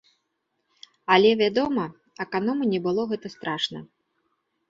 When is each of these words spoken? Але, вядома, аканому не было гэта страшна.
Але, 1.15 1.29
вядома, 1.41 1.83
аканому 2.25 2.63
не 2.71 2.79
было 2.87 3.01
гэта 3.13 3.27
страшна. 3.35 3.79